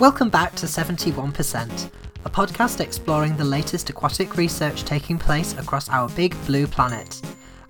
[0.00, 1.90] Welcome back to 71%,
[2.24, 7.20] a podcast exploring the latest aquatic research taking place across our big blue planet.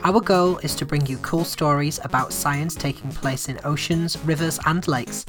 [0.05, 4.61] Our goal is to bring you cool stories about science taking place in oceans, rivers,
[4.67, 5.25] and lakes,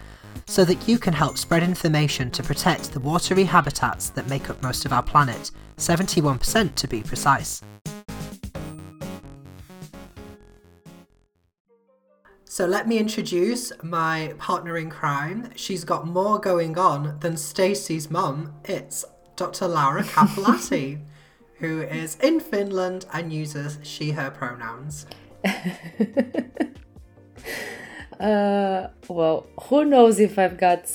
[0.46, 4.62] so that you can help spread information to protect the watery habitats that make up
[4.62, 7.62] most of our planet, 71% to be precise.
[12.60, 15.50] So let me introduce my partner in crime.
[15.56, 18.54] She's got more going on than Stacey's mum.
[18.66, 19.06] It's
[19.38, 19.66] Dr.
[19.66, 21.00] Laura Capolati
[21.60, 25.06] who is in Finland and uses she, her pronouns.
[28.20, 30.92] uh, well, who knows if I've got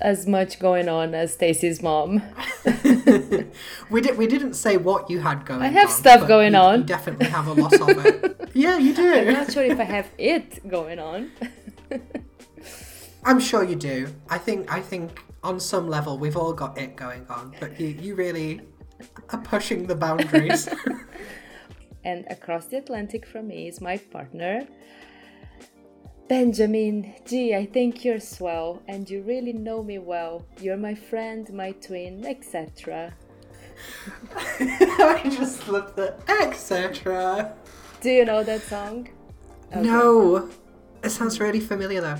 [0.00, 2.20] as much going on as Stacey's mom.
[3.90, 4.18] we did.
[4.18, 5.60] We didn't say what you had going.
[5.60, 5.66] On.
[5.66, 6.80] I have on, stuff going you, on.
[6.80, 8.35] You definitely have a lot of it.
[8.56, 9.12] Yeah, you do.
[9.12, 11.30] I'm not sure if I have it going on.
[13.24, 14.08] I'm sure you do.
[14.30, 14.72] I think.
[14.72, 18.62] I think on some level we've all got it going on, but you, you really
[19.30, 20.68] are pushing the boundaries.
[22.04, 24.66] and across the Atlantic from me is my partner,
[26.28, 27.14] Benjamin.
[27.26, 30.46] Gee, I think you're swell and you really know me well.
[30.60, 33.14] You're my friend, my twin, etc.
[34.60, 37.54] I just love the etc.
[38.06, 39.08] Do you know that song?
[39.72, 39.80] Okay.
[39.80, 40.48] No.
[41.02, 42.18] It sounds really familiar though.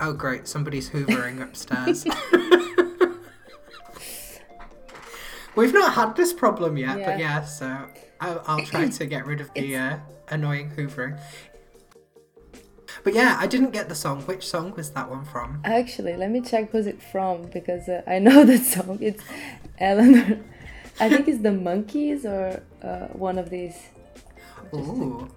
[0.00, 2.06] Oh great, somebody's hoovering upstairs.
[5.56, 7.04] We've not had this problem yet, yeah.
[7.04, 7.66] but yeah, so
[8.18, 9.98] I'll, I'll, try to get rid of the uh,
[10.30, 11.20] annoying hoovering.
[13.04, 14.22] But yeah, I didn't get the song.
[14.22, 15.60] Which song was that one from?
[15.64, 18.96] Actually, let me check who's it from because uh, I know the song.
[19.02, 19.22] It's
[19.78, 20.42] Elenore.
[20.98, 23.76] I think it's the Monkees or uh, one of these.
[24.74, 25.28] Ooh.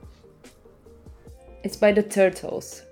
[1.64, 2.84] It's by the Turtles.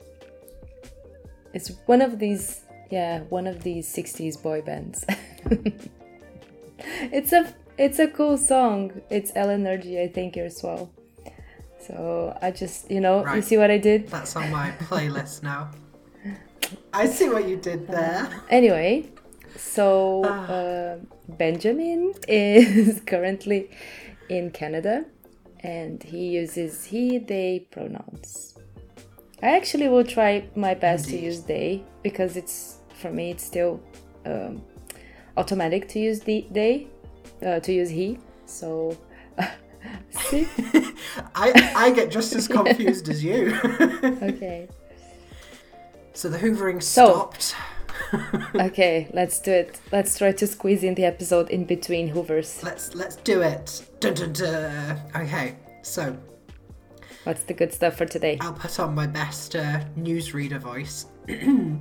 [1.53, 5.05] It's one of these, yeah, one of these 60s boy bands.
[6.79, 9.01] it's a it's a cool song.
[9.09, 10.91] It's Elenergy, I think, as well.
[11.79, 13.37] So I just, you know, right.
[13.37, 14.07] you see what I did?
[14.07, 15.71] That's on my playlist now.
[16.93, 18.29] I see what you did there.
[18.31, 19.09] Uh, anyway,
[19.57, 20.45] so ah.
[20.45, 23.71] uh, Benjamin is currently
[24.29, 25.05] in Canada
[25.63, 28.57] and he uses he, they pronouns.
[29.43, 31.19] I actually will try my best Indeed.
[31.19, 33.81] to use they because it's, for me, it's still
[34.25, 34.61] um,
[35.37, 36.87] automatic to use the they,
[37.45, 38.19] uh, to use he.
[38.45, 38.97] So,
[40.09, 40.47] see,
[41.35, 43.57] I I get just as confused as you.
[44.03, 44.67] okay.
[46.13, 47.55] So the hoovering stopped.
[48.55, 49.79] Okay, let's do it.
[49.91, 52.61] Let's try to squeeze in the episode in between hoovers.
[52.63, 53.85] Let's let's do it.
[53.99, 55.01] Dun, dun, dun.
[55.15, 56.17] Okay, so
[57.23, 58.37] what's the good stuff for today?
[58.41, 61.05] I'll put on my best uh, newsreader voice.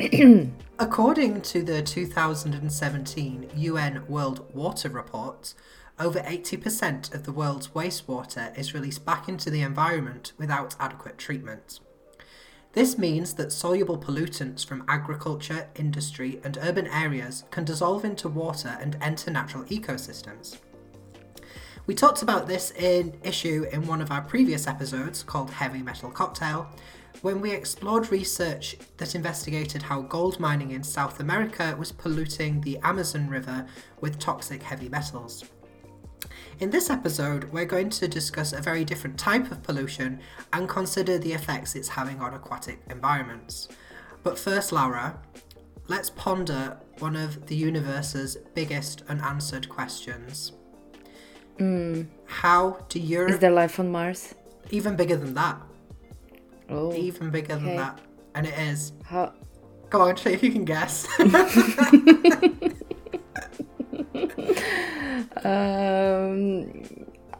[0.78, 5.52] According to the 2017 UN World Water Report,
[5.98, 11.80] over 80% of the world's wastewater is released back into the environment without adequate treatment.
[12.72, 18.78] This means that soluble pollutants from agriculture, industry, and urban areas can dissolve into water
[18.80, 20.58] and enter natural ecosystems.
[21.86, 26.12] We talked about this in issue in one of our previous episodes called Heavy Metal
[26.12, 26.68] Cocktail,
[27.22, 32.78] when we explored research that investigated how gold mining in South America was polluting the
[32.84, 33.66] Amazon River
[34.00, 35.44] with toxic heavy metals.
[36.60, 40.20] In this episode, we're going to discuss a very different type of pollution
[40.52, 43.68] and consider the effects it's having on aquatic environments.
[44.22, 45.18] But first, Laura,
[45.88, 50.52] let's ponder one of the universe's biggest unanswered questions.
[51.58, 52.08] Mm.
[52.26, 53.32] How do Europe.
[53.32, 54.34] Is there life on Mars?
[54.70, 55.62] Even bigger than that.
[56.68, 56.92] Oh.
[56.92, 57.64] Even bigger okay.
[57.64, 58.00] than that.
[58.34, 58.92] And it is.
[59.04, 59.32] How?
[59.88, 61.08] Go on, see if you can guess.
[61.18, 61.30] um,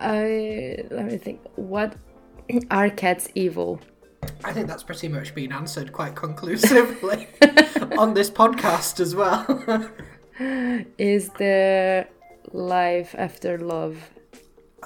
[0.01, 1.41] I let me think.
[1.57, 1.97] What
[2.71, 3.81] are cats evil?
[4.45, 7.29] I think that's pretty much been answered quite conclusively
[7.99, 9.91] on this podcast as well.
[10.99, 12.09] Is there
[12.53, 14.11] life after love?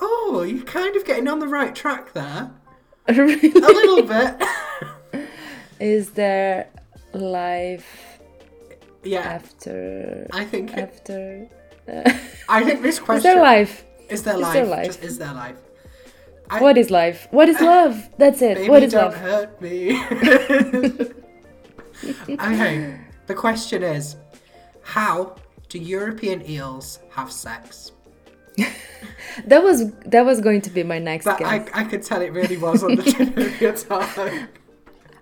[0.00, 2.50] Oh, you're kind of getting on the right track there.
[3.08, 3.52] really?
[3.52, 5.28] A little bit.
[5.78, 6.68] Is there
[7.12, 8.18] life
[9.04, 9.20] yeah.
[9.20, 11.48] after I think after
[11.86, 12.12] uh,
[12.48, 13.84] I think this question Is there life?
[14.08, 14.52] Is there is life?
[14.54, 14.86] There life?
[14.86, 15.56] Just is there life?
[16.50, 17.26] I, what is life?
[17.30, 18.08] What is love?
[18.18, 18.56] That's it.
[18.56, 19.14] Baby, what is don't love?
[19.14, 19.98] hurt me.
[22.30, 23.00] okay.
[23.26, 24.16] The question is,
[24.82, 25.36] how
[25.68, 27.92] do European eels have sex?
[29.46, 31.48] That was that was going to be my next That guess.
[31.48, 34.48] I, I could tell it really was on the tip of your tongue.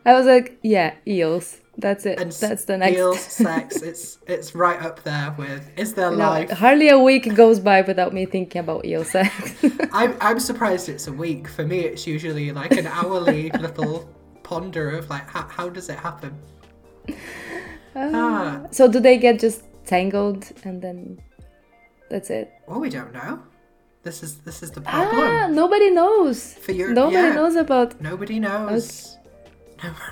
[0.05, 1.62] I was like, yeah, eels.
[1.79, 2.21] That's it.
[2.21, 2.97] And That's the next.
[2.99, 6.51] Eels, sex, it's it's right up there with is there No, life?
[6.51, 9.55] hardly a week goes by without me thinking about eel sex.
[9.93, 11.49] I'm I'm surprised it's a week.
[11.49, 14.09] For me, it's usually like an hourly little
[14.43, 16.37] ponder of like how, how does it happen?
[17.95, 21.19] Ah, so do they get just tangled and then
[22.11, 22.51] that's it?
[22.67, 23.43] well, we don't know.
[24.03, 25.21] This is this is the problem.
[25.23, 26.55] Ah, nobody knows.
[26.55, 27.35] For your- nobody yeah.
[27.35, 28.01] knows about.
[28.01, 29.17] Nobody knows.
[29.17, 29.22] Okay,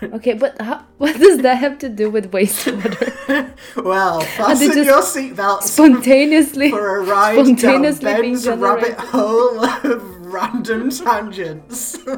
[0.00, 3.54] but how, what does that have to do with wastewater?
[3.84, 9.64] well, fasten just your seatbelts Spontaneously, for a ride down spontaneously being Ben's rabbit hole
[9.64, 11.98] of random tangents.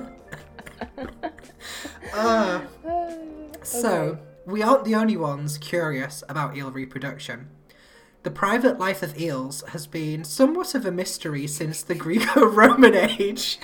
[2.14, 2.60] Uh,
[3.62, 7.48] so, we aren't the only ones curious about eel reproduction.
[8.22, 12.94] The private life of eels has been somewhat of a mystery since the Greco Roman
[12.94, 13.58] age.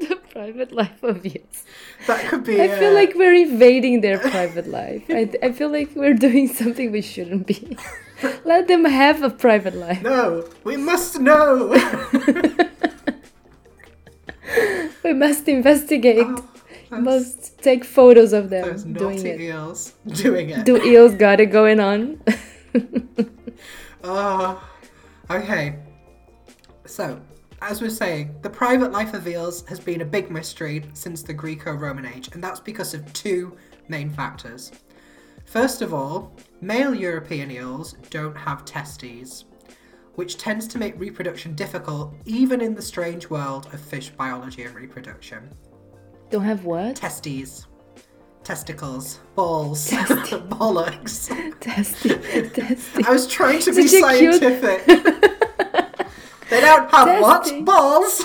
[0.00, 1.64] the private life of eels.
[2.06, 2.60] That could be.
[2.60, 5.04] I feel uh, like we're invading their private life.
[5.08, 7.76] I, I feel like we're doing something we shouldn't be.
[8.44, 10.02] Let them have a private life.
[10.02, 11.74] No, we must know!
[15.02, 16.26] We must investigate.
[16.92, 19.40] Oh, must take photos of them Those doing it.
[19.40, 20.64] eels doing it.
[20.64, 22.20] Do eels got it going on?
[24.02, 24.62] Oh,
[25.30, 25.76] okay.
[26.86, 27.20] So,
[27.62, 31.34] as we're saying, the private life of eels has been a big mystery since the
[31.34, 33.56] Greco Roman age, and that's because of two
[33.88, 34.72] main factors.
[35.44, 39.44] First of all, male European eels don't have testes,
[40.14, 44.74] which tends to make reproduction difficult even in the strange world of fish biology and
[44.74, 45.50] reproduction.
[46.30, 46.96] Don't have what?
[46.96, 47.66] Testes.
[48.44, 51.28] Testicles, balls, bollocks.
[51.60, 52.08] Testy.
[52.50, 53.04] Testy.
[53.06, 55.39] I was trying to be scientific.
[56.50, 57.64] They don't have Testing.
[57.64, 57.64] what?
[57.64, 58.22] Balls?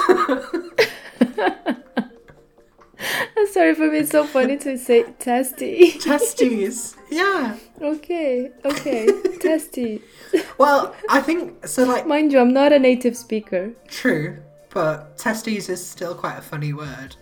[3.38, 5.92] I'm sorry for being so funny to say testy.
[6.00, 6.96] Testes.
[7.12, 7.56] Yeah.
[7.82, 9.08] okay, okay.
[9.40, 10.02] testy.
[10.58, 11.84] Well, I think so.
[11.84, 13.74] Like, Mind you, I'm not a native speaker.
[13.88, 14.38] true,
[14.70, 17.16] but testes is still quite a funny word.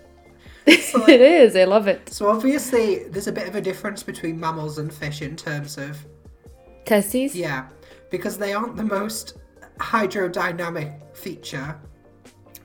[0.65, 1.55] it is.
[1.57, 2.07] I love it.
[2.13, 5.97] So obviously, there's a bit of a difference between mammals and fish in terms of
[6.85, 7.35] Testes?
[7.35, 7.67] yeah,
[8.09, 9.37] because they aren't the most
[9.79, 11.75] hydrodynamic feature.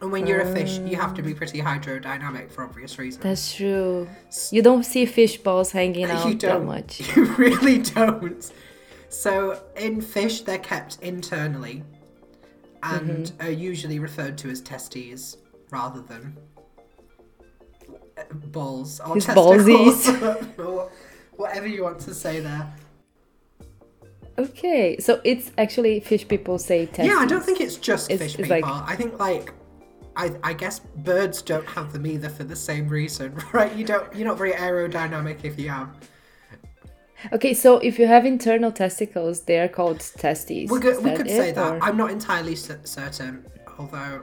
[0.00, 3.22] And when you're a fish, you have to be pretty hydrodynamic for obvious reasons.
[3.22, 4.08] That's true.
[4.52, 7.00] You don't see fish balls hanging out you that much.
[7.16, 8.50] You really don't.
[9.08, 11.82] So in fish, they're kept internally,
[12.82, 13.46] and Mm-hmm.
[13.46, 15.36] are usually referred to as testes
[15.70, 16.36] rather than
[18.16, 20.08] uh, balls or His testicles,
[20.58, 20.90] or
[21.32, 22.72] whatever you want to say there.
[24.38, 27.06] Okay, so it's actually fish people say testes.
[27.06, 28.70] Yeah, I don't think it's just It's- fish it's people.
[28.70, 29.52] like- I think like.
[30.16, 33.72] I, I guess birds don't have them either for the same reason, right?
[33.76, 34.12] You don't.
[34.16, 35.90] You're not very aerodynamic if you have.
[37.32, 40.70] Okay, so if you have internal testicles, they are called testes.
[40.70, 41.72] We could, we could it, say that.
[41.74, 43.44] or- I'm not entirely cer- certain,
[43.78, 44.22] although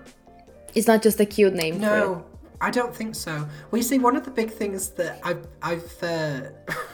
[0.74, 1.80] It's not just a cute name for.
[1.82, 2.26] No,
[2.62, 3.34] I don't think so.
[3.70, 6.42] Well, you see, one of the big things that I've, I've uh,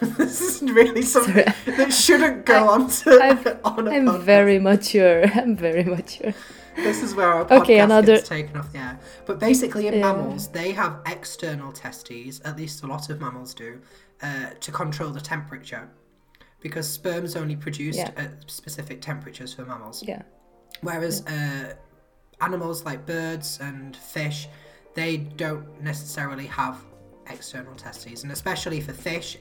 [0.18, 4.22] this isn't really something that shouldn't go on to I've- on a I'm podcast.
[4.22, 5.24] very mature.
[5.34, 6.32] I'm very mature.
[6.74, 8.98] This is where our podcast Okay, another- gets taken off the air.
[9.26, 10.00] But basically, in Yeah.
[10.12, 12.40] mammals, they have external testes.
[12.44, 13.80] At least a lot of mammals do,
[14.22, 15.88] uh, to control the temperature,
[16.60, 18.10] because sperm's only produced Yeah.
[18.16, 20.02] at specific temperatures for mammals.
[20.02, 20.22] Yeah.
[20.80, 21.74] Whereas uh,
[22.40, 24.48] animals like birds and fish,
[24.94, 26.82] they don't necessarily have
[27.28, 29.38] external testes, and especially for fish,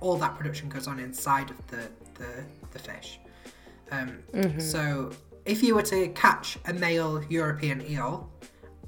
[0.00, 3.18] all that production goes on inside of the the, the fish.
[3.90, 4.22] Um,
[4.58, 5.12] So
[5.44, 8.30] if you were to catch a male European eel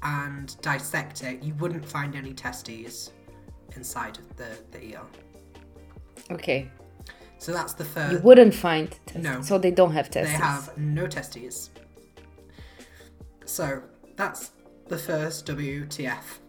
[0.03, 3.11] and dissect it, you wouldn't find any testes
[3.75, 5.07] inside of the, the eel.
[6.31, 6.71] Okay.
[7.37, 8.13] So that's the first.
[8.13, 9.23] You wouldn't find testes.
[9.23, 9.41] No.
[9.41, 10.31] So they don't have testes.
[10.31, 11.69] They have no testes.
[13.45, 13.81] So
[14.15, 14.51] that's
[14.87, 16.39] the first WTF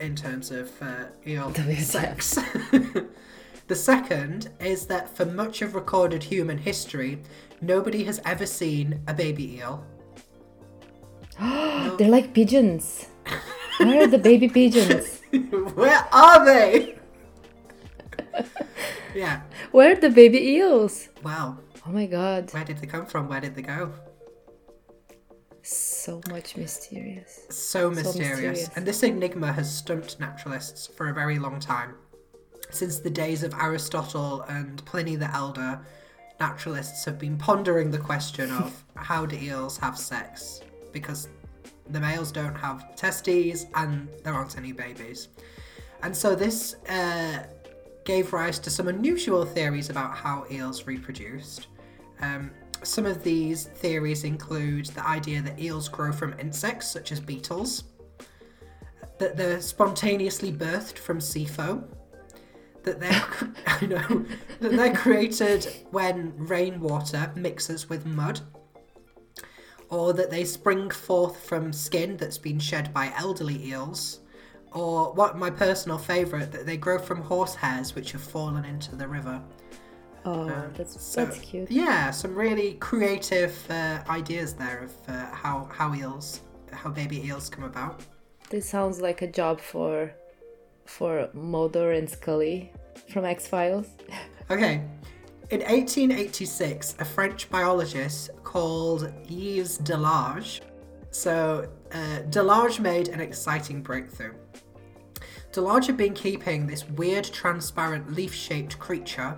[0.00, 1.82] in terms of uh, eel WTF.
[1.82, 2.38] sex.
[3.66, 7.22] the second is that for much of recorded human history,
[7.60, 9.84] nobody has ever seen a baby eel.
[11.98, 13.06] They're like pigeons.
[13.78, 15.20] Where are the baby pigeons?
[15.74, 16.98] Where are they?
[19.14, 19.42] yeah.
[19.72, 21.08] Where are the baby eels?
[21.22, 21.58] Wow.
[21.86, 22.52] Oh my god.
[22.52, 23.28] Where did they come from?
[23.28, 23.92] Where did they go?
[25.66, 27.40] So much mysterious.
[27.50, 28.16] so mysterious.
[28.16, 28.70] mysterious.
[28.76, 31.94] And this enigma has stumped naturalists for a very long time.
[32.70, 35.80] Since the days of Aristotle and Pliny the Elder,
[36.38, 40.60] naturalists have been pondering the question of how do eels have sex?
[40.92, 41.28] Because
[41.90, 45.28] the males don't have testes and there aren't any babies.
[46.04, 47.44] And so this uh,
[48.04, 51.66] gave rise to some unusual theories about how eels reproduced.
[52.20, 52.52] Um,
[52.86, 57.84] some of these theories include the idea that eels grow from insects such as beetles,
[59.18, 61.84] that they're spontaneously birthed from sea foam,
[62.82, 63.24] that they're
[63.66, 64.24] I know
[64.60, 68.40] that they're created when rainwater mixes with mud,
[69.88, 74.20] or that they spring forth from skin that's been shed by elderly eels,
[74.72, 78.96] or what my personal favourite that they grow from horse hairs which have fallen into
[78.96, 79.42] the river.
[80.26, 81.70] Oh, Um, that's so- that's cute.
[81.70, 86.40] Yeah, some really creative uh, ideas there of uh, how how eels,
[86.72, 88.00] how baby eels come about.
[88.50, 90.12] This sounds like a job for
[90.84, 92.72] for Mulder and Scully
[93.12, 93.86] from X Files.
[94.50, 94.74] Okay.
[95.50, 100.60] In 1886, a French biologist called Yves Delage.
[101.10, 104.34] So, uh, Delage made an exciting breakthrough.
[105.52, 109.36] Delage had been keeping this weird, transparent, leaf shaped creature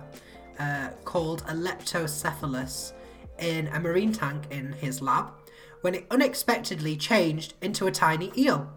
[0.59, 2.93] uh, called a leptocephalus
[3.39, 5.31] in a marine tank in his lab
[5.81, 8.69] when it unexpectedly changed into a tiny eel.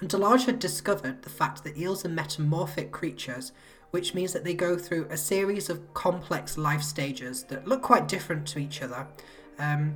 [0.00, 3.52] And Delage had discovered the fact that eels are metamorphic creatures,
[3.90, 8.08] which means that they go through a series of complex life stages that look quite
[8.08, 9.06] different to each other.
[9.58, 9.94] Um,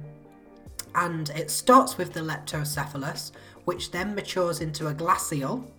[0.94, 3.32] and it starts with the leptocephalus,
[3.64, 5.70] which then matures into a glass eel,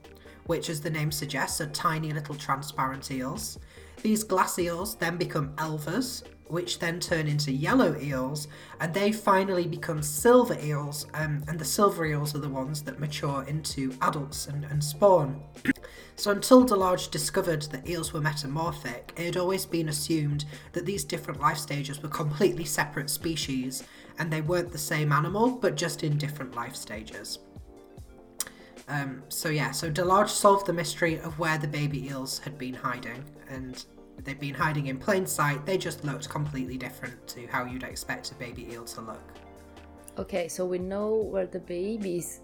[0.45, 3.59] which, as the name suggests, are tiny little transparent eels.
[4.01, 8.47] These glass eels then become elvers, which then turn into yellow eels,
[8.79, 12.99] and they finally become silver eels, um, and the silver eels are the ones that
[12.99, 15.43] mature into adults and, and spawn.
[16.15, 21.03] So until Delage discovered that eels were metamorphic, it had always been assumed that these
[21.03, 23.83] different life stages were completely separate species,
[24.17, 27.39] and they weren't the same animal, but just in different life stages.
[28.87, 32.73] Um, so yeah, so Delage solved the mystery of where the baby eels had been
[32.73, 33.85] hiding, and
[34.23, 35.65] they'd been hiding in plain sight.
[35.65, 39.21] They just looked completely different to how you'd expect a baby eel to look.
[40.17, 42.41] Okay, so we know where the babies,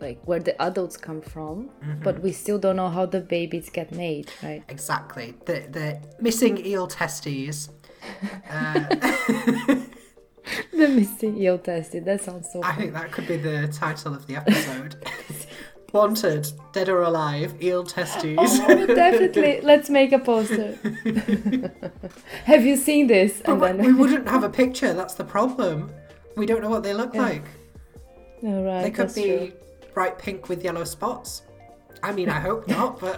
[0.00, 1.70] like where the adults come from,
[2.02, 4.64] but we still don't know how the babies get made, right?
[4.68, 7.70] Exactly, the the missing eel testes.
[8.50, 8.84] Uh,
[10.72, 12.04] the missing eel testes.
[12.04, 12.60] That sounds so.
[12.62, 12.82] I Funny.
[12.82, 14.96] think that could be the title of the episode.
[16.04, 18.36] Wanted, dead or alive, eel testes.
[18.36, 19.60] Oh, definitely.
[19.62, 20.76] Let's make a poster.
[22.46, 23.40] Have you seen this?
[23.44, 24.92] But And we- then, we wouldn't have a picture.
[24.92, 25.92] That's the problem.
[26.36, 27.22] We don't know what they look Yeah.
[27.22, 27.44] like.
[28.42, 29.52] All right, They could be true.
[29.94, 31.42] bright pink with yellow spots.
[32.02, 33.16] I mean, I hope not, but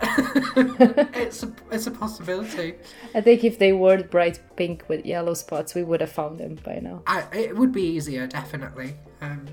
[1.16, 2.74] it's a, it's a possibility.
[3.14, 6.56] I think if they were bright pink with yellow spots, we would have found them
[6.62, 7.02] by now.
[7.06, 8.96] I, it would be easier, definitely.
[9.22, 9.46] Um,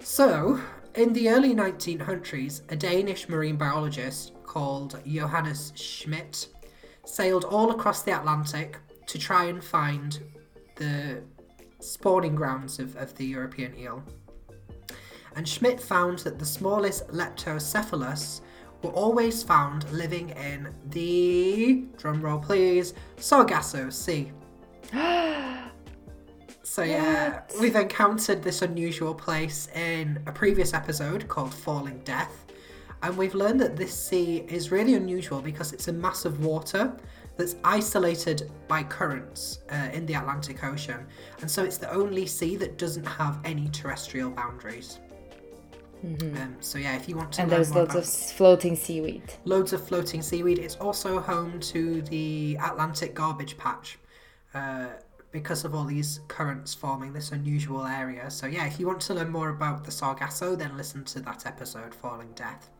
[0.00, 0.60] so,
[0.96, 6.48] in the early 1900s, a Danish marine biologist called Johannes Schmidt
[7.04, 10.18] sailed all across the Atlantic to try and find
[10.76, 11.22] the
[11.80, 14.02] spawning grounds of, of the European eel.
[15.36, 18.40] And Schmidt found that the smallest leptocephalus
[18.82, 24.32] were always found living in the, drumroll please, Sargasso Sea.
[26.66, 27.60] So yeah, What?
[27.60, 32.44] we've encountered this unusual place in a previous episode called Falling Death,
[33.04, 36.92] and we've learned that this sea is really unusual because it's a mass of water
[37.36, 41.06] that's isolated by currents uh, in the Atlantic Ocean,
[41.40, 44.98] and so it's the only sea that doesn't have any terrestrial boundaries.
[46.04, 49.22] Um, so yeah, if you want to And there's loads about of floating seaweed.
[49.44, 50.58] loads of floating seaweed.
[50.58, 53.98] It's also home to the Atlantic garbage patch
[54.54, 54.88] uh,
[55.36, 58.30] because of all these currents forming this unusual area.
[58.30, 61.44] So, yeah, if you want to learn more about the Sargasso, then listen to that
[61.44, 62.70] episode, Falling Death.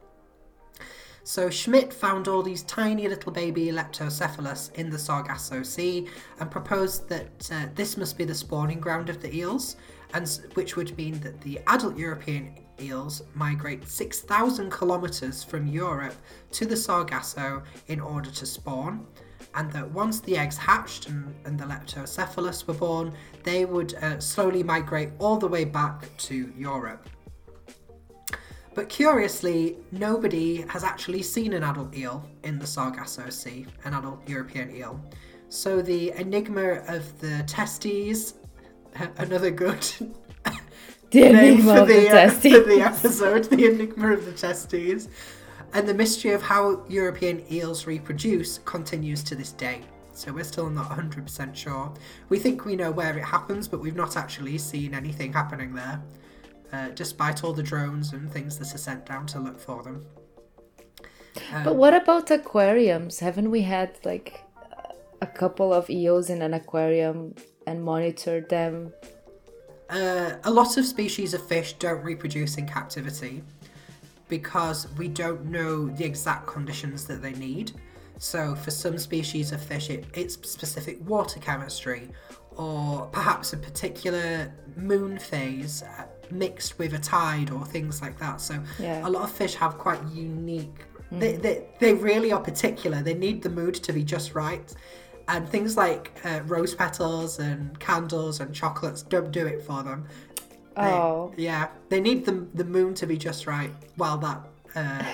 [1.22, 6.08] So, Schmidt found all these tiny little baby leptocephalus in the Sargasso Sea
[6.40, 9.76] and proposed that uh, this must be the spawning ground of the eels,
[10.14, 16.14] and which would mean that the adult European eels migrate 6,000 kilometres from Europe
[16.52, 19.06] to the Sargasso in order to spawn,
[19.56, 24.20] and that once the eggs hatched and, and the leptocephalus were born, they would uh,
[24.20, 27.08] slowly migrate all the way back to Europe.
[28.74, 34.28] But curiously, nobody has actually seen an adult eel in the Sargasso Sea, an adult
[34.28, 35.00] European eel.
[35.48, 38.34] So the enigma of the testes,
[39.16, 39.86] another good
[41.10, 45.08] The name for the the, uh, for the episode, the enigma of the testes,
[45.72, 49.82] and the mystery of how European eels reproduce continues to this day.
[50.12, 51.92] so we're still not 100% sure.
[52.30, 56.02] We think we know where it happens, but we've not actually seen anything happening there,
[56.72, 60.06] uh, despite all the drones and things that are sent down to look for them.
[61.64, 63.18] but what about aquariums?
[63.18, 64.40] Haven't we had like
[65.20, 67.34] a couple of eels in an aquarium
[67.66, 68.92] and monitored them?
[69.90, 73.42] Uh, a lot of species of fish don't reproduce in captivity
[74.28, 77.72] because we don't know the exact conditions that they need.
[78.18, 82.08] So, for some species of fish, it, it's specific water chemistry,
[82.56, 88.40] or perhaps a particular moon phase uh, mixed with a tide, or things like that.
[88.40, 89.06] So, Yeah.
[89.06, 90.84] a lot of fish have quite unique.
[91.12, 93.00] They, they, they really are particular.
[93.02, 94.74] They need the mood to be just right.
[95.28, 100.08] And things like uh, rose petals and candles and chocolates don't do it for them.
[100.76, 101.32] They- Oh.
[101.36, 104.40] yeah, they need the the moon to be just right while that
[104.74, 105.04] uh,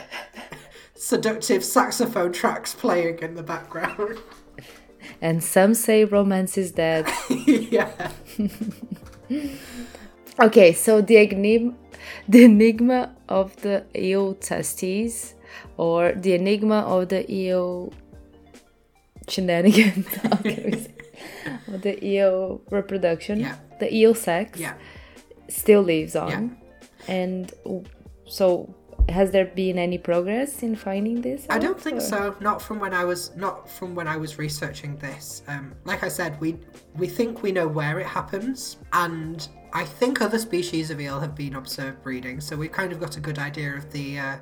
[0.95, 4.19] seductive saxophone track's playing in the background.
[5.21, 7.07] And some say romance is dead.
[7.47, 7.91] yeah.
[10.41, 11.75] Okay, so the enigma,
[12.29, 15.35] the enigma of the eel testes,
[15.77, 17.93] or the enigma of the eel
[19.29, 20.95] shenanigans, how can we say?
[21.69, 23.57] of the eel reproduction, Yeah.
[23.81, 24.75] the eel sex, Yeah.
[25.53, 26.57] Still lives on.
[27.09, 27.53] And
[28.27, 28.75] so,
[29.09, 31.47] has there been any progress in finding this?
[31.51, 32.37] I don't think or- so.
[32.41, 35.43] Not from when I was not from when I was researching this.
[35.49, 36.59] Um, like I said, we
[36.97, 41.35] we think we know where it happens, and I think other species of eel have
[41.35, 42.41] been observed breeding.
[42.41, 44.37] So we've kind of got a good idea of the uh,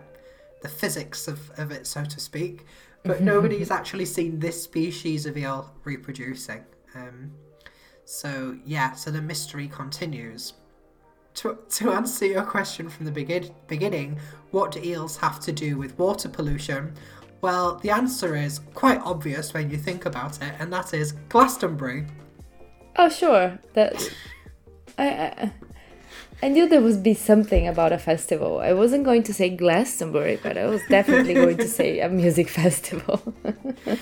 [0.62, 2.66] the physics of, of it, so to speak.
[3.02, 6.64] But nobody's actually seen this species of eel reproducing.
[6.94, 7.32] Um,
[8.04, 10.52] so yeah, so the mystery continues.
[11.34, 14.18] To, to answer your question from the begin- beginning,
[14.50, 16.92] what do eels have to do with water pollution?
[17.40, 22.06] Well, the answer is quite obvious when you think about it, and that is Glastonbury.
[22.96, 23.58] Oh, sure.
[23.74, 23.94] That
[24.98, 25.52] I, I
[26.42, 28.60] I knew there would be something about a festival.
[28.60, 32.48] I wasn't going to say Glastonbury, but I was definitely going to say a music
[32.60, 33.34] festival.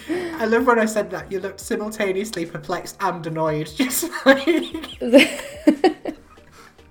[0.07, 1.33] I love when I said that.
[1.33, 4.47] You looked simultaneously perplexed and annoyed, just like.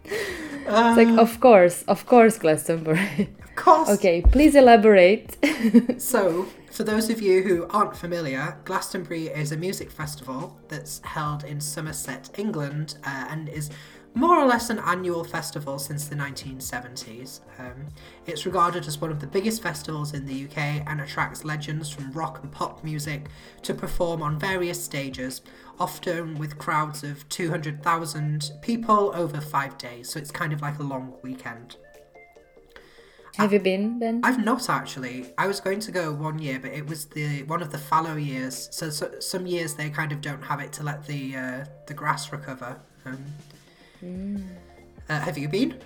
[0.07, 3.29] It's like, of course, of course, Glastonbury.
[3.41, 3.89] Of course.
[3.89, 5.35] okay, please elaborate.
[5.97, 11.43] So, for those of you who aren't familiar, Glastonbury is a music festival that's held
[11.43, 13.71] in Somerset, England, uh, and is
[14.13, 17.41] more or less an annual festival since the 1970s.
[17.59, 17.87] Um,
[18.25, 22.11] it's regarded as one of the biggest festivals in the UK and attracts legends from
[22.11, 23.27] rock and pop music
[23.63, 25.41] to perform on various stages,
[25.79, 30.09] often with crowds of 200,000 people over five days.
[30.09, 31.77] So, it's kind of like a long weekend.
[33.37, 34.21] Have you been, Ben?
[34.23, 35.27] I've not actually.
[35.37, 38.15] I was going to go one year, but it was the one of the fallow
[38.15, 38.67] years.
[38.71, 41.93] So, so some years they kind of don't have it to let the uh, the
[41.93, 42.79] grass recover.
[43.05, 43.23] Um,
[44.03, 45.79] uh, have you been?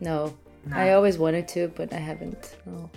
[0.00, 0.36] No.
[0.66, 0.76] No.
[0.76, 2.56] I always wanted to, but I haven't.
[2.66, 2.90] No.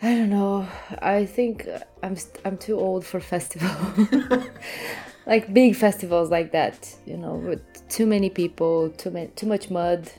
[0.00, 0.66] I don't know.
[1.00, 1.68] I think
[2.02, 3.70] I'm st- I'm too old for festival.
[5.26, 9.70] like big festivals like that, you know, with too many people, too many, too much
[9.70, 10.10] mud.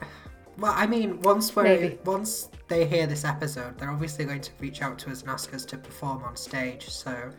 [0.57, 1.99] Well, I mean, once we Maybe.
[2.05, 5.53] once they hear this episode, they're obviously going to reach out to us and ask
[5.53, 6.89] us to perform on stage.
[6.89, 7.31] So,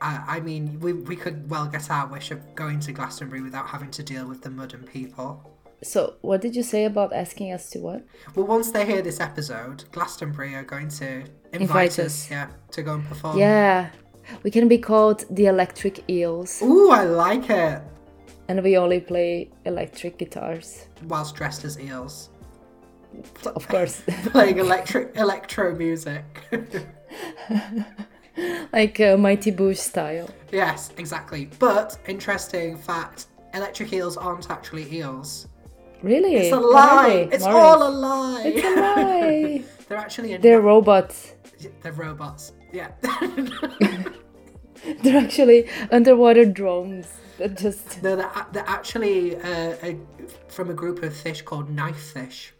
[0.00, 3.68] I, I mean, we we could well get our wish of going to Glastonbury without
[3.68, 5.54] having to deal with the mud and people.
[5.82, 8.04] So, what did you say about asking us to what?
[8.34, 11.06] Well, once they hear this episode, Glastonbury are going to
[11.52, 12.30] invite, Invite us, us.
[12.30, 13.38] yeah, to go and perform.
[13.38, 13.90] Yeah,
[14.42, 17.80] we can be called the Electric Eels, Ooh, I like it.
[18.48, 20.86] and we only play electric guitars.
[21.04, 22.30] Whilst dressed as eels,
[23.46, 26.24] Of course, playing electric electro music.
[28.72, 30.28] like uh, Mighty Boosh style.
[30.52, 31.48] yes, exactly.
[31.60, 35.46] But interesting fact: electric eels aren't actually eels.
[36.02, 36.36] Really?
[36.36, 37.28] It's a lie.
[37.32, 37.56] It's Maurice?
[37.56, 38.42] all a lie.
[38.44, 39.64] It's a lie.
[39.88, 41.34] They're actually a, They're robots.
[41.82, 42.52] they're robots.
[42.72, 42.90] Yeah.
[45.02, 47.08] They're actually underwater drones
[47.38, 48.02] that just.
[48.02, 49.98] no, they're, they're actually uh, a,
[50.48, 52.52] from a group of fish called knife fish.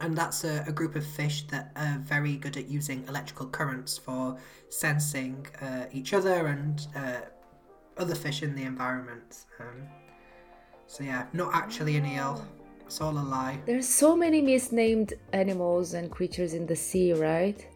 [0.00, 3.96] And that's a, a group of fish that are very good at using electrical currents
[3.96, 4.36] for
[4.68, 7.20] sensing uh, each other and uh,
[7.96, 9.46] other fish in the environment.
[9.60, 9.88] Um,
[10.86, 12.44] so, yeah, not actually an eel.
[12.86, 13.58] It's all a lie.
[13.66, 17.66] There's so many misnamed animals and creatures in the sea, right?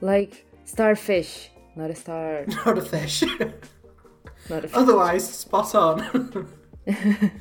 [0.00, 3.22] Like starfish, not a star, Not a fish.
[4.50, 4.70] not a fish.
[4.74, 6.48] Otherwise, spot on.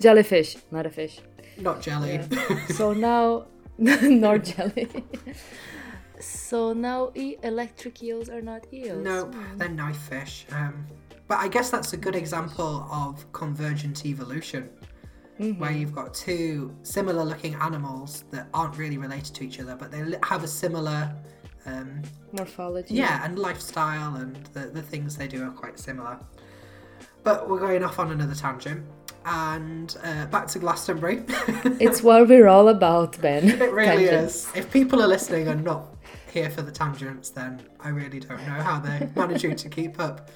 [0.00, 1.20] Jellyfish, not a fish.
[1.58, 2.20] not jelly.
[2.70, 3.46] So now,
[3.78, 4.88] not jelly.
[6.18, 9.04] so now e- electric eels are not eels.
[9.04, 10.46] Nope, they're knife fish.
[10.50, 10.86] Um,
[11.32, 14.68] but I guess that's a good example of convergent evolution,
[15.56, 19.90] where you've got two similar looking animals that aren't really related to each other, but
[19.90, 21.10] they have a similar,
[21.64, 22.92] um, Morphology.
[22.96, 26.18] yeah, and lifestyle and the, the things they do are quite similar.
[27.24, 28.84] But we're going off on another tangent.
[29.24, 31.24] And uh, back to Glastonbury.
[31.80, 33.48] It's what we're all about, Ben.
[33.48, 34.48] It really Tangents.
[34.48, 34.52] is.
[34.54, 35.96] If people are listening and not
[36.30, 40.28] here for the tangents, then I really don't know how they're managing to keep up.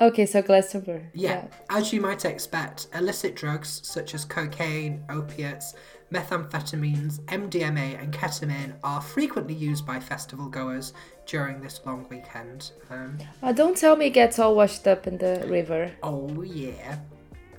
[0.00, 1.06] Okay, so Glastonbury.
[1.14, 5.74] Yeah, as you might expect, illicit drugs such as cocaine, opiates,
[6.12, 10.92] methamphetamines, MDMA, and ketamine are frequently used by festival goers
[11.26, 12.72] during this long weekend.
[12.90, 15.92] Um, Uh, don't tell me it gets all washed up in the river.
[16.02, 16.98] oh, yeah.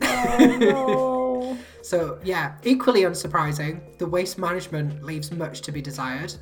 [0.02, 1.58] Oh no.
[1.82, 6.34] So, yeah, equally unsurprising, the waste management leaves much to be desired,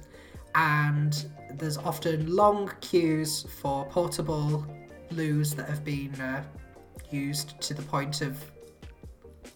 [0.56, 1.13] and
[1.56, 4.65] there's often long queues for portable
[5.11, 6.43] loos that have been uh,
[7.11, 8.43] used to the point of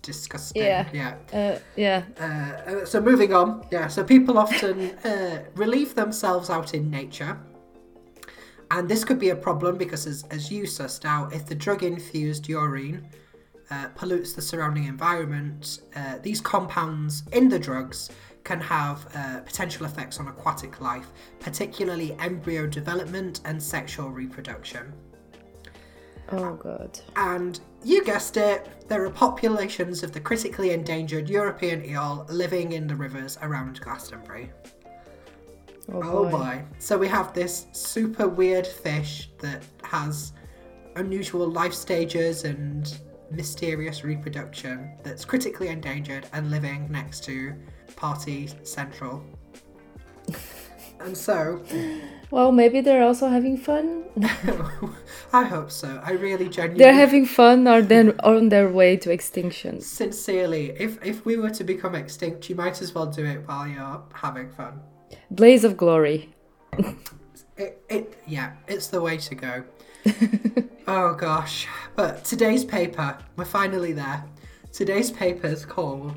[0.01, 0.63] disgusting.
[0.63, 0.87] Yeah.
[0.93, 1.15] Yeah.
[1.33, 2.03] Uh, yeah.
[2.19, 3.87] Uh, uh, so moving on, yeah.
[3.87, 7.37] So people often uh, relieve themselves out in nature,
[8.71, 12.47] and this could be a problem because, as, as you sussed out, if the drug-infused
[12.47, 13.07] urine
[13.69, 18.09] uh, pollutes the surrounding environment, uh, these compounds in the drugs
[18.43, 24.93] can have uh, potential effects on aquatic life, particularly embryo development and sexual reproduction.
[26.31, 26.99] Oh god.
[27.15, 32.87] And you guessed it, there are populations of the critically endangered European eel living in
[32.87, 34.51] the rivers around Glastonbury.
[35.89, 36.31] Oh, Oh boy.
[36.31, 36.65] boy.
[36.79, 40.33] So we have this super weird fish that has
[40.95, 42.99] unusual life stages and
[43.31, 47.53] mysterious reproduction that's critically endangered and living next to
[47.95, 49.23] Party Central.
[50.99, 51.63] and so,
[52.29, 54.03] Well, maybe they're also having fun.
[55.33, 56.01] I hope so.
[56.03, 56.83] I really genuinely.
[56.83, 59.79] They're having fun or then on their way to extinction.
[59.81, 63.67] Sincerely, if if we were to become extinct, you might as well do it while
[63.67, 64.81] you're having fun.
[65.31, 66.33] Blaze of glory.
[67.59, 69.63] It, it yeah, it's the way to go.
[70.87, 71.67] oh gosh.
[71.95, 74.23] But today's paper, we're finally there.
[74.71, 76.13] Today's paper is called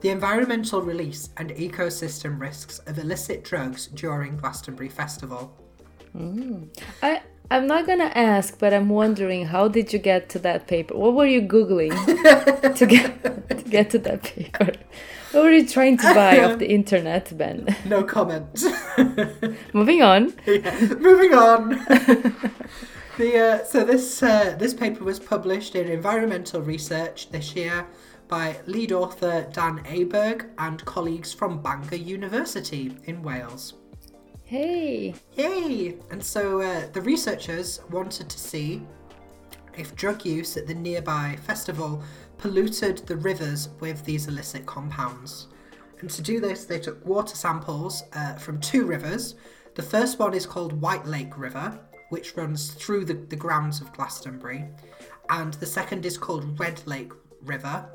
[0.00, 5.56] The Environmental Release and Ecosystem Risks of Illicit Drugs During Glastonbury Festival.
[7.02, 10.96] I I'm not gonna ask, but I'm wondering how did you get to that paper?
[10.96, 11.94] What were you googling
[12.76, 14.72] to get to get to that paper?
[15.32, 17.76] What were you trying to buy off the internet, Ben?
[17.84, 18.64] No comment.
[19.72, 20.34] Moving on.
[20.46, 21.68] Yeah, Moving on.
[23.18, 27.86] the uh, so this uh, this paper was published in Environmental Research this year
[28.28, 33.74] by lead author Dan Aberg and colleagues from Bangor University in Wales.
[34.44, 35.14] Hey.
[35.34, 35.96] Yay!
[36.10, 38.82] And so uh, the researchers wanted to see
[39.76, 42.02] if drug use at the nearby festival
[42.38, 45.48] polluted the rivers with these illicit compounds.
[46.00, 49.34] And to do this, they took water samples uh, from two rivers.
[49.74, 51.78] The first one is called White Lake River,
[52.10, 54.64] which runs through the, the grounds of Glastonbury.
[55.30, 57.12] And the second is called Red Lake
[57.42, 57.88] River,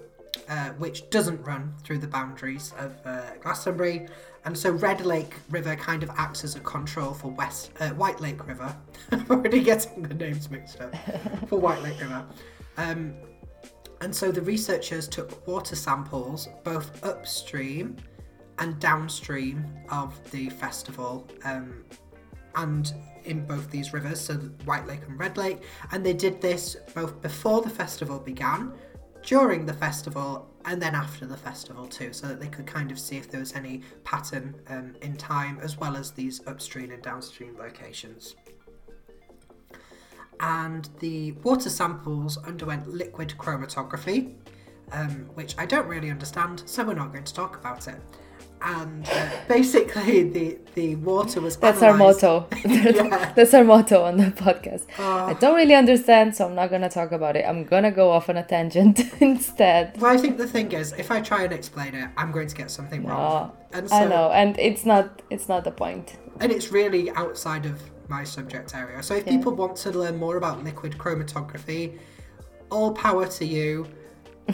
[0.49, 4.07] uh, which doesn't run through the boundaries of uh, Glastonbury.
[4.45, 8.19] And so Red Lake River kind of acts as a control for West uh, White
[8.19, 8.75] Lake River.
[9.11, 10.95] I'm already getting the names mixed up
[11.47, 12.25] for White Lake River.
[12.77, 13.13] Um,
[14.01, 17.97] and so the researchers took water samples both upstream
[18.57, 21.83] and downstream of the festival um,
[22.55, 22.93] and
[23.25, 24.33] in both these rivers, so
[24.65, 25.59] White Lake and Red Lake.
[25.91, 28.73] And they did this both before the festival began,
[29.23, 32.99] during the festival, and then after the festival too, so that they could kind of
[32.99, 37.01] see if there was any pattern um, in time, as well as these upstream and
[37.01, 38.36] downstream locations
[40.41, 44.34] and the water samples underwent liquid chromatography,
[44.91, 48.01] um, which I don't really understand, so we're not going to talk about it.
[48.63, 52.47] And uh, basically, the, the water was That's our motto.
[52.65, 53.34] Yeah.
[53.36, 54.86] That's our motto on the podcast.
[55.00, 55.26] Oh.
[55.28, 57.43] I don't really understand, so I'm not gonna talk about it.
[57.47, 60.00] I'm gonna go off on a tangent instead.
[60.00, 62.56] Well, I think the thing is, if I try and explain it, I'm going to
[62.56, 63.52] get something wrong.
[63.52, 66.17] Oh, and so, I know, and it's not it's not the point.
[66.39, 69.02] and it's really outside of my subject area.
[69.02, 69.38] So if Yeah.
[69.38, 71.97] people want to learn more about liquid chromatography,
[72.69, 73.88] all power to you.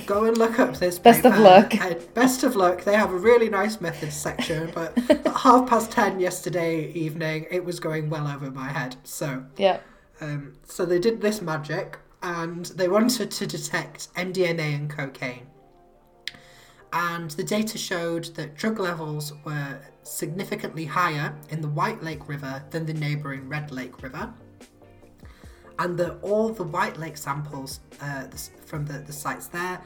[0.05, 0.99] Go and look up this.
[0.99, 1.73] Best of luck.
[1.75, 2.83] And best of luck.
[2.83, 7.63] They have a really nice methods section, but at half past ten yesterday evening, it
[7.63, 8.95] was going well over my head.
[9.03, 9.79] So, Yeah.
[10.21, 15.47] um, so they did this magic, and they wanted to detect MDMA and cocaine.
[16.93, 22.63] And the data showed that drug levels were significantly higher in the White Lake River
[22.69, 24.33] than the neighbouring Red Lake River.
[25.79, 28.25] And the, all the White Lake samples uh,
[28.65, 29.81] from the, the sites there,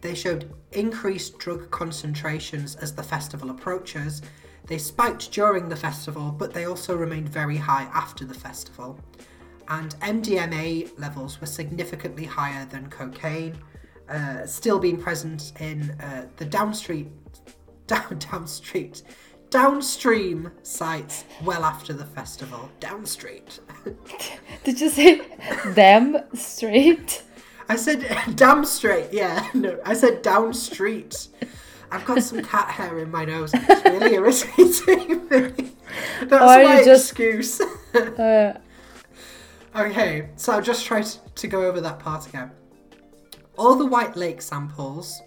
[0.00, 4.22] they showed increased drug concentrations as the festival approaches.
[4.66, 8.98] They spiked during the festival, but they also remained very high after the festival.
[9.68, 13.58] And MDMA levels were significantly higher than cocaine,
[14.08, 17.12] uh, still being present in uh, the downstream,
[17.86, 19.02] down downstreet,
[19.50, 22.70] downstream sites well after the festival.
[22.80, 23.60] Downstreet.
[24.64, 25.20] Did you say
[25.66, 27.22] them street?
[27.68, 28.06] I said
[28.36, 29.12] damn straight.
[29.12, 31.28] Yeah, no, I said down street.
[31.90, 33.52] I've got some cat hair in my nose.
[33.54, 35.72] It's really irritating me.
[36.22, 37.60] That's Or my just- excuse.
[37.94, 38.58] Uh,
[39.74, 42.50] okay, so I'll just try to, to go over that part again.
[43.56, 45.22] All the White Lake samples,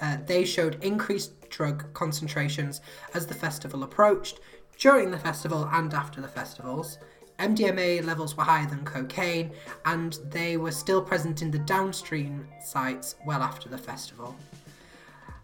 [0.00, 2.80] uh, they showed increased drug concentrations
[3.14, 4.40] as the festival approached,
[4.78, 6.98] during the festival and after the festivals.
[7.38, 9.52] MDMA levels were higher than cocaine,
[9.84, 14.34] and they were still present in the downstream sites well after the festival.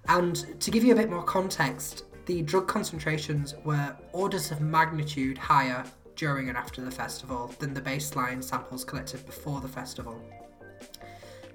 [0.08, 5.38] And to give you a bit more context, the drug concentrations were orders of magnitude
[5.38, 5.84] higher
[6.16, 10.20] during and after the festival than the baseline samples collected before the festival.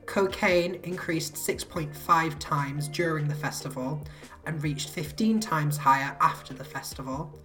[0.06, 4.04] Cocaine increased 6.5 times during the festival
[4.46, 7.40] and reached 15 times higher after the festival,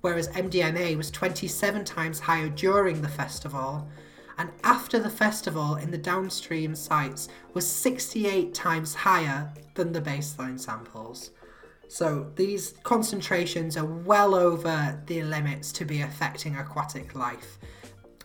[0.00, 3.88] whereas MDMA was 27 times higher during the festival
[4.38, 10.58] and after the festival in the downstream sites was 68 times higher than the baseline
[10.58, 11.30] samples.
[11.88, 17.58] So these concentrations are well over the limits to be affecting aquatic life.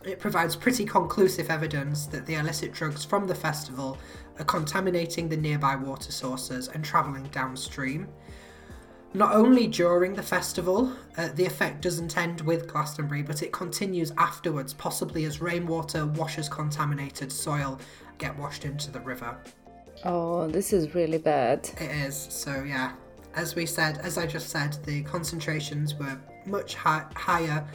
[0.04, 3.98] It provides pretty conclusive evidence that the illicit drugs from the festival
[4.38, 8.08] are contaminating the nearby water sources and travelling downstream.
[9.14, 14.12] Not only during the festival, uh, the effect doesn't end with Glastonbury, but it continues
[14.18, 17.80] afterwards, possibly as rainwater washes contaminated soil
[18.18, 19.36] get washed into the river.
[20.04, 21.68] oh, this is really bad.
[21.80, 22.16] It is.
[22.30, 22.92] So yeah,
[23.34, 27.66] as we said, as I just said, the concentrations were much hi- higher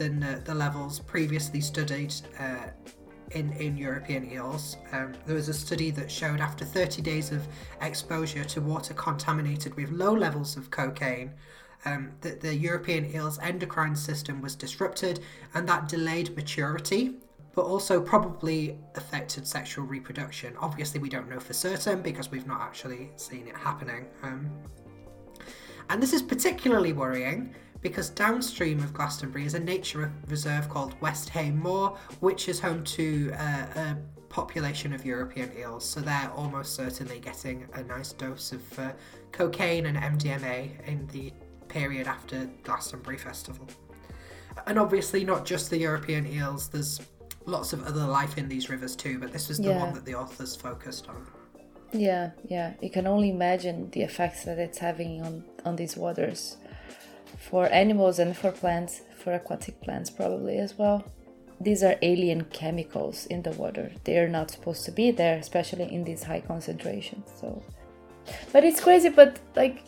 [0.00, 2.68] than uh, the levels previously studied uh,
[3.32, 4.78] in in European eels.
[4.92, 7.46] Um, there was a study that showed after 30 days of
[7.82, 11.30] exposure to water contaminated with low levels of cocaine.
[11.86, 15.20] Um, that the European eel's endocrine system was disrupted
[15.54, 17.14] and that delayed maturity,
[17.54, 20.54] but also probably affected sexual reproduction.
[20.58, 24.06] Obviously, we don't know for certain because we've not actually seen it happening.
[24.22, 24.50] Um,
[25.88, 31.30] and this is particularly worrying because downstream of Glastonbury is a nature reserve called West
[31.30, 33.96] Hay Moor, which is home to uh, a
[34.28, 35.84] population of European eels.
[35.84, 38.92] So they're almost certainly getting a nice dose of uh,
[39.32, 41.32] cocaine and MDMA in the
[41.68, 43.66] period after Glastonbury Festival.
[44.66, 47.00] And obviously, not just the European eels, there's
[47.46, 49.78] lots of other life in these rivers too, but this was the Yeah.
[49.84, 51.26] one that the authors focused on.
[51.92, 52.74] Yeah, yeah.
[52.80, 56.56] You can only imagine the effects that it's having on on these waters
[57.38, 61.04] for animals and for plants, for aquatic plants probably as well.
[61.60, 63.92] These are alien chemicals in the water.
[64.04, 67.28] They are not supposed to be there, especially in these high concentrations.
[67.38, 67.62] So
[68.52, 69.82] But it's crazy, but like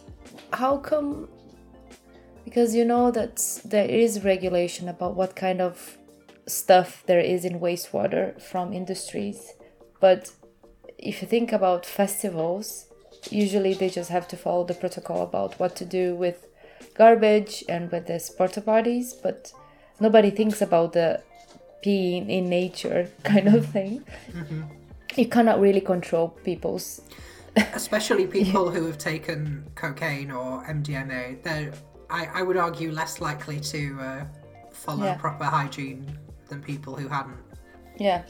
[0.53, 1.29] how come
[2.45, 5.97] because you know that there is regulation about what kind of
[6.47, 9.53] stuff there is in wastewater from industries
[10.03, 10.33] but
[11.03, 12.87] if you think about festivals,
[13.31, 16.49] usually they just have to follow the protocol about what to do with
[16.95, 19.53] garbage and with the porta potties, but
[20.01, 21.21] nobody thinks about the
[21.85, 24.05] peeing in nature kind of thing.
[25.17, 27.03] You cannot really control people's.
[27.75, 31.71] especially people who have taken cocaine or MDMA, they're,
[32.09, 34.25] I, I would argue, less likely to uh,
[34.73, 35.17] follow Yeah.
[35.17, 36.19] proper hygiene
[36.49, 37.37] than people who hadn't.
[37.99, 38.23] Yeah.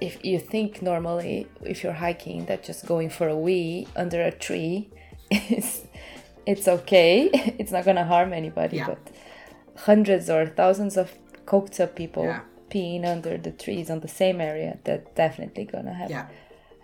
[0.00, 4.30] If you think normally, if you're hiking, that just going for a wee under a
[4.30, 4.90] tree
[5.30, 5.82] is
[6.52, 7.14] it's okay.
[7.60, 8.76] It's not gonna harm anybody.
[8.78, 8.88] Yeah.
[8.90, 9.02] But
[9.88, 11.08] hundreds or thousands of
[11.84, 12.40] up people Yeah.
[12.72, 16.26] peeing under the trees on the same area, that definitely gonna have Yeah.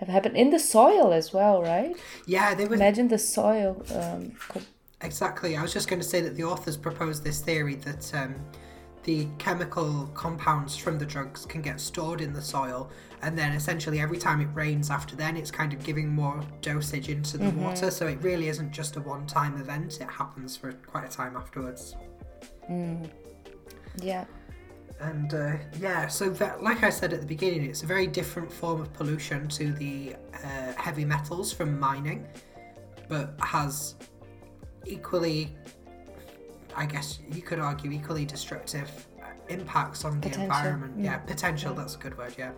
[0.01, 1.93] have happened in the soil as well, right?
[2.27, 3.71] Yeah, they would Imagine the soil.
[4.01, 4.69] Um, co-
[5.01, 5.51] exactly.
[5.59, 8.35] I was just going to say that the authors proposed this theory that um,
[9.07, 12.91] the chemical compounds from the drugs can get stored in the soil,
[13.23, 17.09] and then essentially every time it rains after then, it's kind of giving more dosage
[17.09, 17.91] into the water.
[17.93, 21.95] So it really isn't just a one-time event; it happens for quite a time afterwards.
[24.03, 24.25] yeah.
[24.99, 28.51] And uh, yeah, so that, like I said at the beginning, it's a very different
[28.51, 32.27] form of pollution to the uh, heavy metals from mining,
[33.09, 33.95] but has
[34.85, 35.55] equally,
[36.77, 38.91] I guess you could argue, equally destructive
[39.49, 40.99] impacts on the Potential, environment.
[40.99, 41.75] mm, Yeah, potential.
[41.75, 42.35] That's a good word.
[42.39, 42.53] Yeah,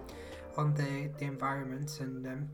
[0.57, 2.27] on the the environment and.
[2.27, 2.49] Um,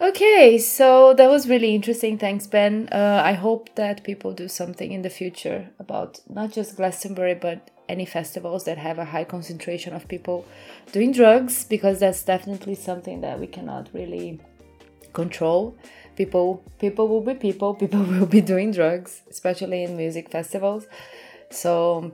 [0.00, 2.16] Okay, so that was really interesting.
[2.18, 2.88] Thanks, Ben.
[2.90, 7.70] Uh, I hope that people do something in the future about not just Glastonbury, but
[7.88, 10.46] any festivals that have a high concentration of people
[10.92, 14.40] doing drugs, because that's definitely something that we cannot really
[15.12, 15.76] control.
[16.20, 17.74] People, people will be people.
[17.84, 20.86] People will be doing drugs, especially in music festivals.
[21.48, 22.12] So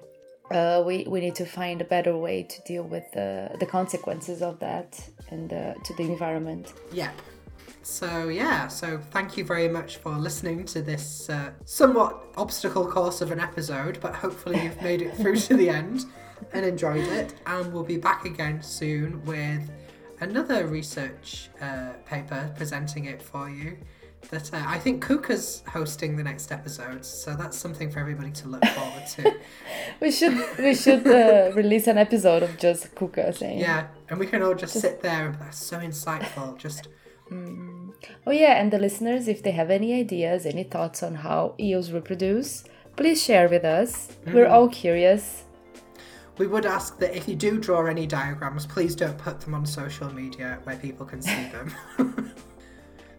[0.52, 4.42] uh, we we need to find a better way to deal with the the consequences
[4.42, 4.88] of that
[5.32, 6.72] and uh, to the environment.
[6.92, 7.14] Yep.
[7.82, 13.20] So yeah, so thank you very much for listening to this uh, somewhat obstacle course
[13.20, 16.04] of an episode, but hopefully you've made it through to the end
[16.52, 17.34] and enjoyed it.
[17.44, 19.68] And we'll be back again soon with
[20.20, 23.76] another research uh, paper presenting it for you.
[24.30, 28.48] That uh, I think Kuka's hosting the next episode, so that's something for everybody to
[28.48, 29.34] look forward to.
[30.00, 33.60] We should we should uh, release an episode of just Kuka saying.
[33.60, 36.58] yeah, and we can all just sit there and that's so insightful.
[36.58, 36.88] Just
[38.26, 41.90] Oh yeah, and the listeners, if they have any ideas, any thoughts on how eels
[41.92, 42.64] reproduce,
[42.96, 44.08] please share with us.
[44.26, 45.44] We're all curious.
[46.38, 49.64] We would ask that if you do draw any diagrams, please don't put them on
[49.64, 51.74] social media where people can see them.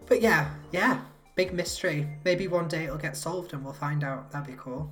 [0.08, 1.00] but yeah, yeah,
[1.36, 2.06] big mystery.
[2.24, 4.30] Maybe one day it'll get solved and we'll find out.
[4.32, 4.90] That'd be cool.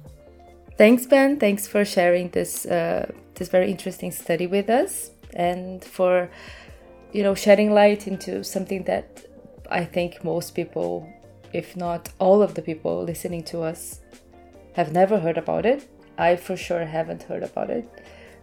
[0.79, 1.39] Thanks, Ben.
[1.39, 6.31] Thanks for sharing this uh, this very interesting study with us, and for
[7.13, 9.25] you know shedding light into something that
[9.71, 11.09] I think most people,
[11.53, 14.01] if not all of the people listening to us,
[14.75, 15.89] have never heard about it.
[16.19, 17.89] I for sure haven't heard about it.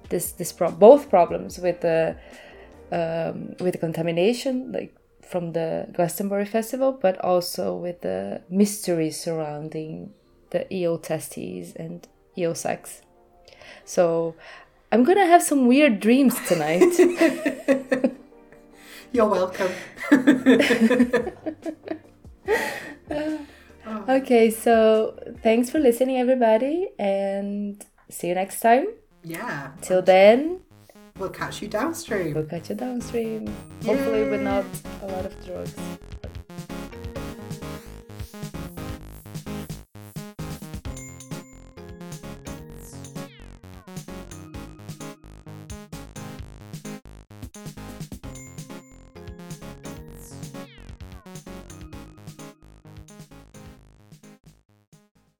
[0.10, 2.18] This this pro- both problems with the
[2.92, 10.14] um, with the contamination, like from the Glastonbury Festival, but also with the mystery surrounding
[10.52, 12.08] the eel testes and
[12.38, 13.02] eel sex.
[13.86, 14.36] So
[14.92, 16.84] I'm gonna have some weird dreams tonight.
[19.12, 19.72] You're welcome.
[24.10, 28.88] okay, so thanks for listening, everybody, and see you next time.
[29.24, 29.72] Yeah.
[29.82, 30.62] Till then,
[31.20, 32.34] We'll catch you downstream.
[32.34, 33.48] we'll catch you downstream.
[33.86, 34.66] Hopefully, with not
[35.04, 35.76] a lot of drugs.